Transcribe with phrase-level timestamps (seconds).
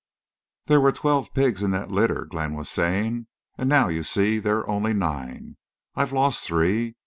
[0.65, 4.57] "There were twelve pigs in that litter," Glenn was saying, "and now you see there
[4.61, 5.57] are only nine.
[5.95, 6.95] I've lost three.